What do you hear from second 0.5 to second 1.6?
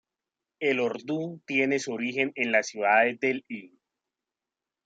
El urdú